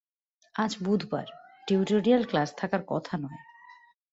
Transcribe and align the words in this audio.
আজ 0.55 0.71
বুধবার, 0.83 1.27
tutorial 1.67 2.23
class 2.25 2.49
থাকার 2.57 2.81
কথা 2.87 3.13
নয়। 3.17 3.39